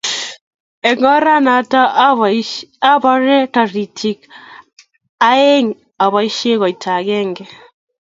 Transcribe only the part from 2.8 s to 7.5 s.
abare taritik aeng abaishe koita agenge